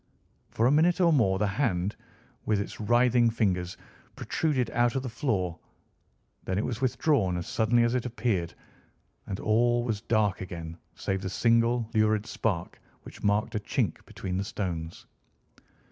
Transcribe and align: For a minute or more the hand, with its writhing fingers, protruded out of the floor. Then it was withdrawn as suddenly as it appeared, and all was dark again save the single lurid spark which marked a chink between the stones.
For 0.49 0.65
a 0.65 0.71
minute 0.71 0.99
or 0.99 1.13
more 1.13 1.37
the 1.37 1.45
hand, 1.45 1.95
with 2.47 2.59
its 2.59 2.79
writhing 2.81 3.29
fingers, 3.29 3.77
protruded 4.15 4.71
out 4.71 4.95
of 4.95 5.03
the 5.03 5.09
floor. 5.09 5.59
Then 6.43 6.57
it 6.57 6.65
was 6.65 6.81
withdrawn 6.81 7.37
as 7.37 7.45
suddenly 7.45 7.83
as 7.83 7.93
it 7.93 8.07
appeared, 8.07 8.55
and 9.27 9.39
all 9.39 9.83
was 9.83 10.01
dark 10.01 10.41
again 10.41 10.75
save 10.95 11.21
the 11.21 11.29
single 11.29 11.87
lurid 11.93 12.25
spark 12.25 12.79
which 13.03 13.21
marked 13.21 13.53
a 13.53 13.59
chink 13.59 14.03
between 14.07 14.37
the 14.37 14.43
stones. 14.43 15.05